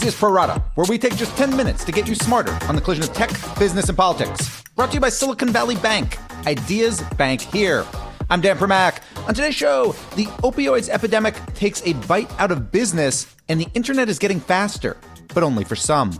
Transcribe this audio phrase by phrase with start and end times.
[0.00, 2.80] Axios Pro Rata, where we take just 10 minutes to get you smarter on the
[2.80, 3.28] collision of tech,
[3.58, 4.62] business, and politics.
[4.74, 6.16] Brought to you by Silicon Valley Bank.
[6.46, 7.84] Ideas Bank here.
[8.30, 9.02] I'm Dan Primack.
[9.28, 14.08] On today's show, the opioids epidemic takes a bite out of business, and the internet
[14.08, 14.96] is getting faster,
[15.34, 16.18] but only for some.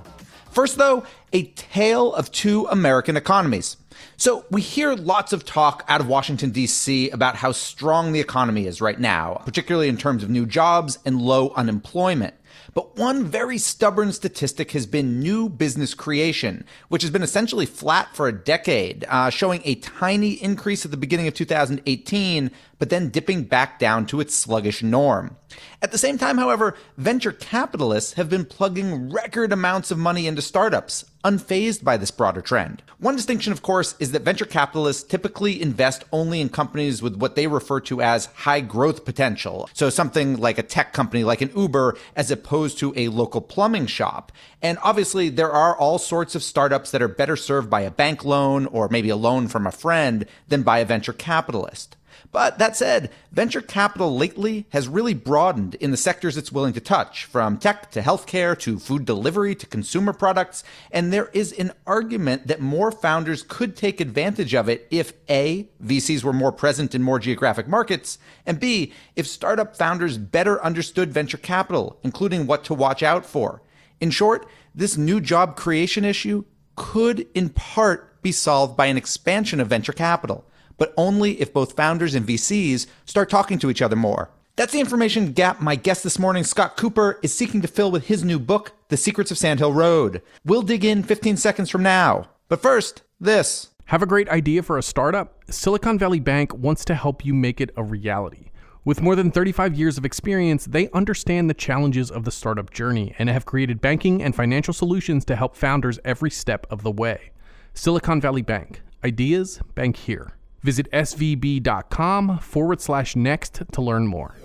[0.50, 3.78] First, though, a tale of two American economies.
[4.18, 7.08] So, we hear lots of talk out of Washington, D.C.
[7.08, 11.22] about how strong the economy is right now, particularly in terms of new jobs and
[11.22, 12.34] low unemployment.
[12.74, 18.14] But one very stubborn statistic has been new business creation, which has been essentially flat
[18.14, 23.08] for a decade, uh, showing a tiny increase at the beginning of 2018, but then
[23.08, 25.36] dipping back down to its sluggish norm.
[25.82, 30.42] At the same time, however, venture capitalists have been plugging record amounts of money into
[30.42, 32.82] startups, unfazed by this broader trend.
[32.98, 37.36] One distinction, of course, is that venture capitalists typically invest only in companies with what
[37.36, 39.68] they refer to as high growth potential.
[39.72, 43.86] So something like a tech company like an Uber, as opposed to a local plumbing
[43.86, 44.32] shop.
[44.62, 48.24] And obviously, there are all sorts of startups that are better served by a bank
[48.24, 51.96] loan or maybe a loan from a friend than by a venture capitalist.
[52.32, 56.80] But that said, venture capital lately has really broadened in the sectors it's willing to
[56.80, 60.62] touch, from tech to healthcare to food delivery to consumer products.
[60.92, 65.68] And there is an argument that more founders could take advantage of it if A,
[65.82, 71.12] VCs were more present in more geographic markets, and B, if startup founders better understood
[71.12, 73.60] venture capital, including what to watch out for.
[74.00, 76.44] In short, this new job creation issue
[76.76, 80.44] could in part be solved by an expansion of venture capital
[80.80, 84.30] but only if both founders and VCs start talking to each other more.
[84.56, 88.06] That's the information gap my guest this morning, Scott Kupor, is seeking to fill with
[88.06, 90.22] his new book, The Secrets of Sand Hill Road.
[90.42, 92.30] We'll dig in 15 seconds from now.
[92.48, 93.68] But first, this.
[93.86, 95.44] Have a great idea for a startup?
[95.50, 98.50] Silicon Valley Bank wants to help you make it a reality.
[98.82, 103.14] With more than 35 years of experience, they understand the challenges of the startup journey
[103.18, 107.32] and have created banking and financial solutions to help founders every step of the way.
[107.74, 108.80] Silicon Valley Bank.
[109.04, 110.36] Ideas bank here.
[110.62, 114.36] Visit svb.com forward slash next to learn more.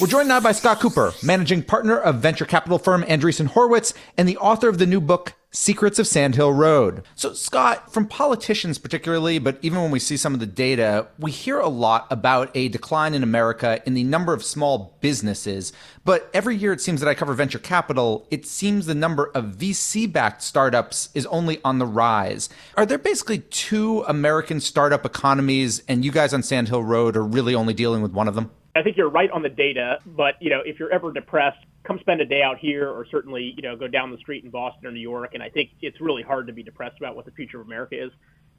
[0.00, 4.26] We're joined now by Scott Kupor, managing partner of venture capital firm Andreessen Horowitz and
[4.26, 7.04] the author of the new book, Secrets of Sand Hill Road.
[7.14, 11.30] So, Scott, from politicians particularly, but even when we see some of the data, we
[11.30, 15.74] hear a lot about a decline in America in the number of small businesses.
[16.06, 19.56] But every year it seems that I cover venture capital, it seems the number of
[19.56, 22.48] VC backed startups is only on the rise.
[22.78, 27.22] Are there basically two American startup economies, and you guys on Sand Hill Road are
[27.22, 28.50] really only dealing with one of them?
[28.74, 31.98] I think you're right on the data, but you know, if you're ever depressed, come
[32.00, 34.86] spend a day out here, or certainly you know go down the street in Boston
[34.86, 35.34] or New York.
[35.34, 38.02] And I think it's really hard to be depressed about what the future of America
[38.02, 38.10] is.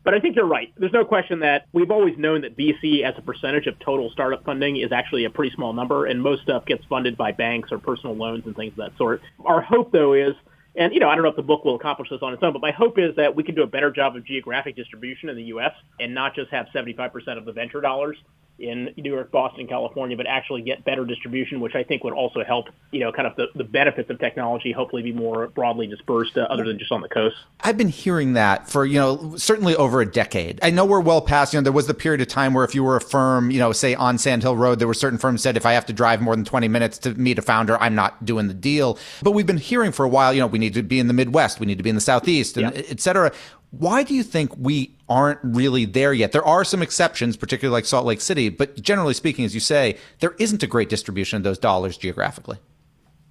[0.03, 0.72] But I think you're right.
[0.78, 4.44] There's no question that we've always known that VC as a percentage of total startup
[4.44, 7.79] funding is actually a pretty small number, and most stuff gets funded by banks or
[7.79, 9.22] personal loans and things of that sort.
[9.46, 10.35] Our hope, though, is
[10.75, 12.53] and you know, I don't know if the book will accomplish this on its own,
[12.53, 15.35] but my hope is that we can do a better job of geographic distribution in
[15.35, 15.72] the U.S.
[16.00, 18.18] and not just have 75% of the venture dollars
[18.59, 22.44] in New York, Boston, California, but actually get better distribution, which I think would also
[22.44, 26.38] help, you know, kind of the, the benefits of technology hopefully be more broadly dispersed
[26.38, 27.36] uh, other than just on the coast.
[27.62, 30.59] I've been hearing that for, you know, certainly over a decade.
[30.62, 32.75] I know we're well past, you know, there was the period of time where if
[32.75, 35.41] you were a firm, you know, say on Sand Hill Road, there were certain firms
[35.41, 37.96] said if I have to drive more than 20 minutes to meet a founder, I'm
[37.96, 39.00] not doing the deal.
[39.24, 41.14] But we've been hearing for a while, you know, we need to be in the
[41.14, 42.84] Midwest, we need to be in the Southeast, and yeah.
[42.90, 43.31] et cetera.
[43.78, 46.31] Why do you think we aren't really there yet?
[46.31, 49.97] There are some exceptions, particularly like Salt Lake City, but generally speaking, as you say,
[50.19, 52.59] there isn't a great distribution of those dollars geographically.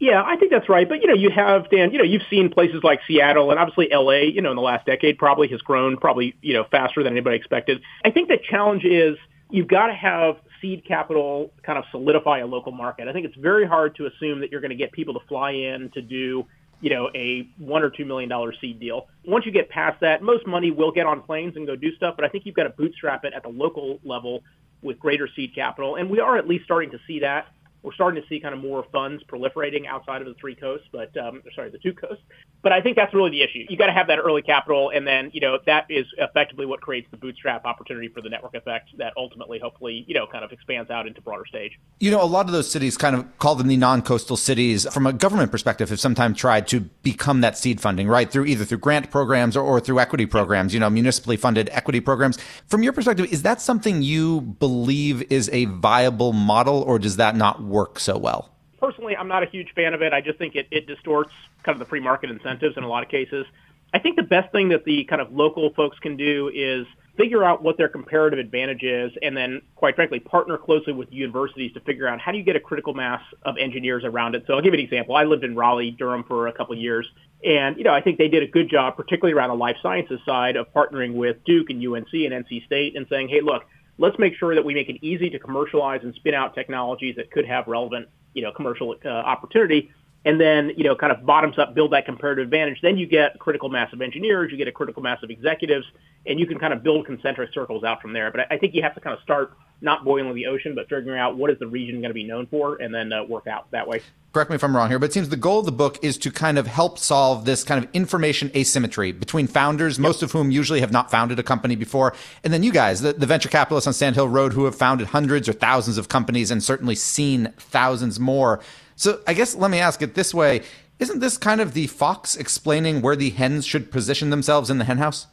[0.00, 0.88] Yeah, I think that's right.
[0.88, 1.92] But you know, you have Dan.
[1.92, 4.24] You know, you've seen places like Seattle and obviously L.A.
[4.24, 7.36] You know, in the last decade, probably has grown probably you know faster than anybody
[7.36, 7.80] expected.
[8.04, 9.16] I think the challenge is
[9.48, 13.06] you've got to have seed capital kind of solidify a local market.
[13.06, 15.52] I think it's very hard to assume that you're going to get people to fly
[15.52, 16.46] in to do
[16.82, 19.06] you know, a one or two million dollar seed deal.
[19.24, 22.16] Once you get past that, most money will get on planes and go do stuff,
[22.16, 24.42] but I think you've got to bootstrap it at the local level
[24.82, 25.94] with greater seed capital.
[25.94, 27.46] And we are at least starting to see that
[27.82, 31.16] we're starting to see kind of more funds proliferating outside of the three coasts, but
[31.16, 32.22] um, sorry, the two coasts.
[32.62, 33.66] But I think that's really the issue.
[33.68, 36.80] You got to have that early capital, and then you know that is effectively what
[36.80, 40.52] creates the bootstrap opportunity for the network effect that ultimately, hopefully, you know, kind of
[40.52, 41.72] expands out into broader stage.
[41.98, 45.08] You know, a lot of those cities, kind of call them the non-coastal cities, from
[45.08, 48.30] a government perspective, have sometimes tried to become that seed funding, right?
[48.30, 50.72] Through either through grant programs or, or through equity programs.
[50.72, 52.38] You know, municipally funded equity programs.
[52.68, 57.34] From your perspective, is that something you believe is a viable model, or does that
[57.34, 58.50] not work so well?
[58.78, 60.12] Personally, I'm not a huge fan of it.
[60.12, 61.32] I just think it, it distorts
[61.62, 63.46] kind of the free market incentives in a lot of cases.
[63.94, 66.86] I think the best thing that the kind of local folks can do is
[67.16, 71.72] figure out what their comparative advantage is, and then, quite frankly, partner closely with universities
[71.74, 74.44] to figure out how do you get a critical mass of engineers around it.
[74.46, 75.14] So I'll give you an example.
[75.14, 77.06] I lived in Raleigh, Durham for a couple of years,
[77.44, 80.20] and you know I think they did a good job, particularly around the life sciences
[80.24, 83.64] side, of partnering with Duke and UNC and NC State and saying, hey, look,
[84.02, 87.30] let's make sure that we make it easy to commercialize and spin out technologies that
[87.30, 89.90] could have relevant, you know, commercial uh, opportunity.
[90.24, 92.80] And then you know kind of bottoms up build that comparative advantage.
[92.80, 95.84] Then you get critical mass of engineers you get a critical mass of executives
[96.26, 98.30] and you can kind of build concentric circles out from there.
[98.30, 101.18] But i think you have to kind of start not boiling the ocean but figuring
[101.18, 103.70] out what is the region going to be known for and then uh, work out
[103.70, 104.00] that way
[104.32, 106.16] correct me if i'm wrong here but it seems the goal of the book is
[106.16, 110.02] to kind of help solve this kind of information asymmetry between founders yep.
[110.02, 112.14] most of whom usually have not founded a company before
[112.44, 115.08] and then you guys the, the venture capitalists on sand hill road who have founded
[115.08, 118.60] hundreds or thousands of companies and certainly seen thousands more
[119.02, 120.62] so I guess let me ask it this way.
[120.98, 124.84] Isn't this kind of the fox explaining where the hens should position themselves in the
[124.84, 125.26] henhouse?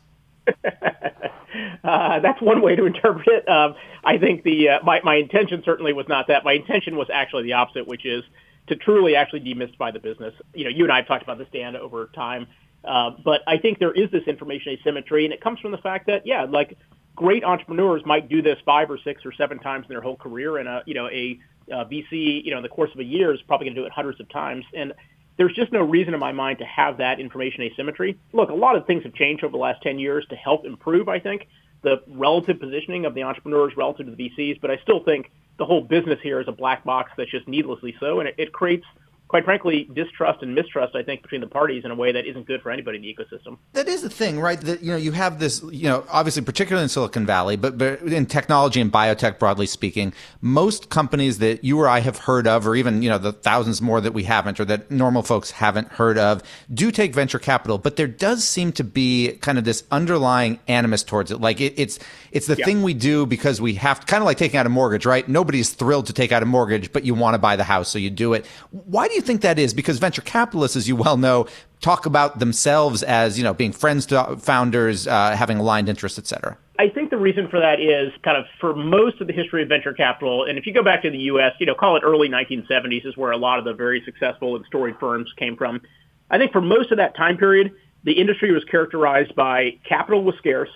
[1.83, 3.49] uh, that's one way to interpret it.
[3.49, 6.43] Um, I think the uh, my my intention certainly was not that.
[6.43, 8.23] My intention was actually the opposite, which is
[8.67, 10.33] to truly actually demystify the business.
[10.53, 12.47] You know, you and I have talked about this, Dan, over time.
[12.83, 16.07] Uh, but I think there is this information asymmetry, and it comes from the fact
[16.07, 16.77] that, yeah, like
[17.15, 20.57] great entrepreneurs might do this five or six or seven times in their whole career,
[20.57, 21.39] and a you know a
[21.71, 23.85] uh, VC, you know, in the course of a year is probably going to do
[23.85, 24.65] it hundreds of times.
[24.73, 24.93] And
[25.37, 28.17] there's just no reason in my mind to have that information asymmetry.
[28.33, 31.07] Look, a lot of things have changed over the last 10 years to help improve,
[31.07, 31.47] I think,
[31.81, 34.59] the relative positioning of the entrepreneurs relative to the VCs.
[34.61, 37.95] But I still think the whole business here is a black box that's just needlessly
[37.99, 38.19] so.
[38.19, 38.85] And it, it creates
[39.29, 42.47] quite frankly, distrust and mistrust, I think, between the parties in a way that isn't
[42.47, 43.59] good for anybody in the ecosystem.
[43.73, 44.59] That is the thing, right?
[44.59, 48.01] That you know, you have this, you know, obviously, particularly in Silicon Valley, but, but
[48.01, 52.65] in technology and biotech, broadly speaking, most companies that you or I have heard of,
[52.65, 55.89] or even you know, the thousands more that we haven't, or that normal folks haven't
[55.89, 56.41] heard of,
[56.73, 57.77] do take venture capital.
[57.77, 61.39] But there does seem to be kind of this underlying animus towards it.
[61.39, 61.99] Like it, it's
[62.31, 62.65] it's the yeah.
[62.65, 65.27] thing we do because we have to, kind of like taking out a mortgage, right?
[65.29, 67.99] Nobody's thrilled to take out a mortgage, but you want to buy the house, so
[67.99, 68.47] you do it.
[68.71, 69.73] Why do you think that is?
[69.73, 71.47] Because venture capitalists, as you well know,
[71.81, 76.27] talk about themselves as you know being friends to founders, uh, having aligned interests, et
[76.27, 76.57] cetera.
[76.77, 79.69] I think the reason for that is kind of for most of the history of
[79.69, 82.29] venture capital, and if you go back to the U.S., you know, call it early
[82.29, 85.81] 1970s is where a lot of the very successful and storied firms came from.
[86.29, 87.71] I think for most of that time period,
[88.03, 90.69] the industry was characterized by capital was scarce,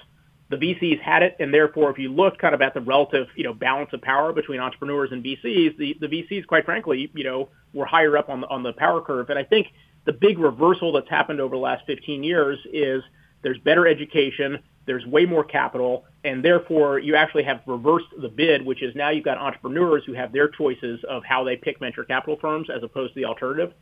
[0.49, 3.43] the VCs had it, and therefore, if you look kind of at the relative, you
[3.43, 7.49] know, balance of power between entrepreneurs and VCs, the, the VCs, quite frankly, you know,
[7.73, 9.29] were higher up on the, on the power curve.
[9.29, 9.67] And I think
[10.05, 13.03] the big reversal that's happened over the last 15 years is
[13.41, 18.65] there's better education, there's way more capital, and therefore you actually have reversed the bid,
[18.65, 22.03] which is now you've got entrepreneurs who have their choices of how they pick venture
[22.03, 23.73] capital firms as opposed to the alternative.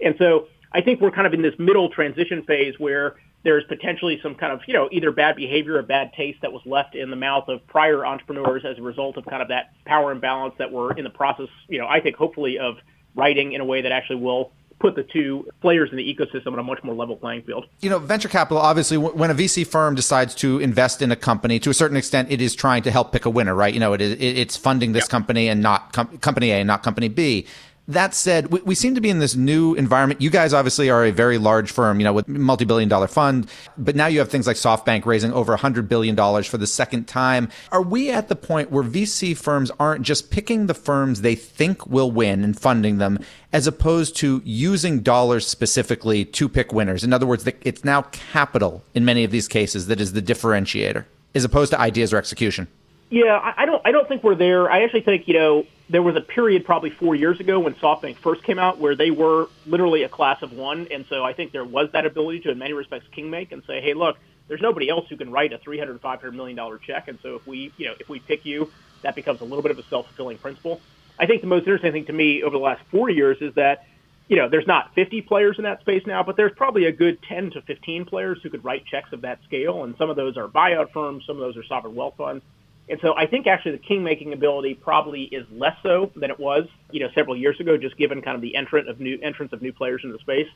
[0.00, 4.20] And so I think we're kind of in this middle transition phase where there's potentially
[4.22, 7.10] some kind of, you know, either bad behavior or bad taste that was left in
[7.10, 10.70] the mouth of prior entrepreneurs as a result of kind of that power imbalance that
[10.70, 12.76] we're in the process, you know, I think hopefully of
[13.14, 16.58] writing in a way that actually will put the two players in the ecosystem on
[16.58, 17.66] a much more level playing field.
[17.80, 21.60] You know, venture capital, obviously, when a VC firm decides to invest in a company,
[21.60, 23.72] to a certain extent, it is trying to help pick a winner, right?
[23.72, 25.10] You know, it is, it's funding this yeah.
[25.10, 27.46] company and not com- company A and not company B.
[27.90, 30.20] That said, we, we, seem to be in this new environment.
[30.20, 33.96] You guys obviously are a very large firm, you know, with multi-billion dollar fund, but
[33.96, 36.14] now you have things like SoftBank raising over $100 billion
[36.44, 37.48] for the second time.
[37.72, 41.84] Are we at the point where VC firms aren't just picking the firms they think
[41.84, 43.18] will win and funding them,
[43.52, 47.02] as opposed to using dollars specifically to pick winners?
[47.02, 51.06] In other words, it's now capital in many of these cases that is the differentiator,
[51.34, 52.68] as opposed to ideas or execution.
[53.10, 53.82] Yeah, I don't.
[53.84, 54.70] I don't think we're there.
[54.70, 58.18] I actually think you know there was a period probably four years ago when SoftBank
[58.22, 61.50] first came out where they were literally a class of one, and so I think
[61.50, 64.16] there was that ability to, in many respects, kingmake and say, hey, look,
[64.46, 67.46] there's nobody else who can write a $300, 500 million dollar check, and so if
[67.46, 68.70] we, you know, if we pick you,
[69.02, 70.80] that becomes a little bit of a self fulfilling principle.
[71.18, 73.84] I think the most interesting thing to me over the last four years is that
[74.28, 77.20] you know, there's not 50 players in that space now, but there's probably a good
[77.24, 79.82] 10 to 15 players who could write checks of that scale.
[79.82, 82.44] And some of those are buyout firms, some of those are sovereign wealth funds.
[82.88, 86.40] And so I think actually the king making ability probably is less so than it
[86.40, 89.52] was, you know, several years ago, just given kind of the entrant of new entrance
[89.52, 90.48] of new players into the space.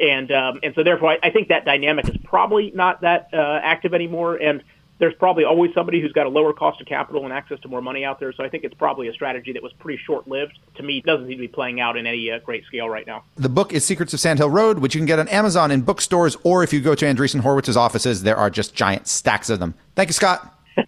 [0.00, 3.60] And um, and so therefore I, I think that dynamic is probably not that uh,
[3.62, 4.36] active anymore.
[4.36, 4.62] And
[4.98, 7.80] there's probably always somebody who's got a lower cost of capital and access to more
[7.80, 8.32] money out there.
[8.32, 10.58] So I think it's probably a strategy that was pretty short lived.
[10.76, 13.06] To me, it doesn't seem to be playing out in any uh, great scale right
[13.06, 13.24] now.
[13.36, 15.82] The book is Secrets of Sand Hill Road, which you can get on Amazon in
[15.82, 19.60] bookstores, or if you go to Andreessen Horowitz' offices, there are just giant stacks of
[19.60, 19.74] them.
[19.94, 20.54] Thank you, Scott.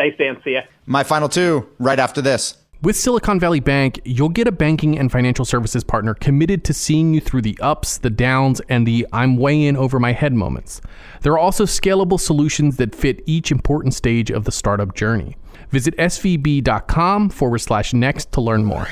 [0.00, 0.40] Thanks, Dan.
[0.42, 0.62] See ya.
[0.86, 2.56] My final two right after this.
[2.80, 7.12] With Silicon Valley Bank, you'll get a banking and financial services partner committed to seeing
[7.12, 10.80] you through the ups, the downs, and the I'm way in over my head moments.
[11.20, 15.36] There are also scalable solutions that fit each important stage of the startup journey.
[15.68, 18.88] Visit svb.com forward slash next to learn more.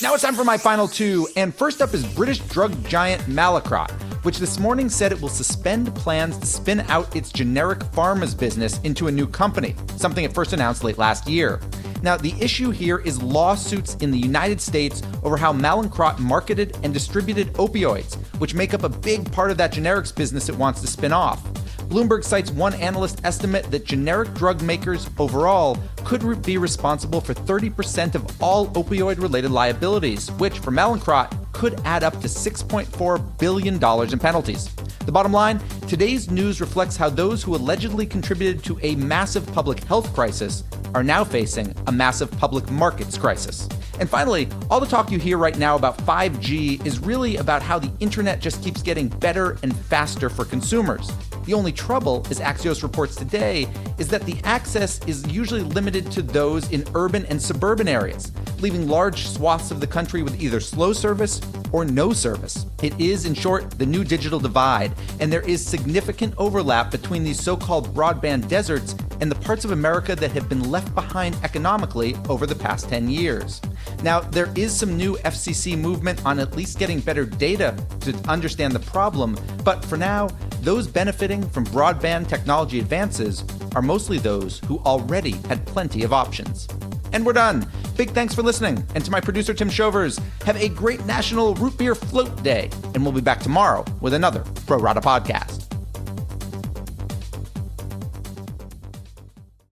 [0.00, 3.90] Now it's time for my final two, and first up is British drug giant Mallinckrodt,
[4.24, 8.78] which this morning said it will suspend plans to spin out its generic pharma's business
[8.82, 11.60] into a new company, something it first announced late last year.
[12.00, 16.94] Now, the issue here is lawsuits in the United States over how Mallinckrodt marketed and
[16.94, 20.86] distributed opioids, which make up a big part of that generics business it wants to
[20.86, 21.42] spin off.
[21.88, 28.14] Bloomberg cites one analyst estimate that generic drug makers overall could be responsible for 30%
[28.14, 34.18] of all opioid related liabilities, which for Mallinckrodt could add up to $6.4 billion in
[34.18, 34.68] penalties.
[35.06, 39.82] The bottom line today's news reflects how those who allegedly contributed to a massive public
[39.84, 40.64] health crisis
[40.94, 43.66] are now facing a massive public markets crisis.
[43.98, 47.78] And finally, all the talk you hear right now about 5G is really about how
[47.78, 51.10] the internet just keeps getting better and faster for consumers.
[51.48, 56.20] The only trouble, as Axios reports today, is that the access is usually limited to
[56.20, 60.92] those in urban and suburban areas, leaving large swaths of the country with either slow
[60.92, 61.40] service
[61.72, 62.66] or no service.
[62.82, 67.42] It is, in short, the new digital divide, and there is significant overlap between these
[67.42, 72.14] so called broadband deserts and the parts of America that have been left behind economically
[72.28, 73.62] over the past 10 years.
[74.02, 78.74] Now, there is some new FCC movement on at least getting better data to understand
[78.74, 80.28] the problem, but for now,
[80.62, 86.68] those benefiting from broadband technology advances are mostly those who already had plenty of options.
[87.12, 87.66] And we're done.
[87.96, 88.84] Big thanks for listening.
[88.94, 92.70] And to my producer, Tim Shovers, have a great National Root Beer Float Day.
[92.94, 95.57] And we'll be back tomorrow with another Pro Rata podcast.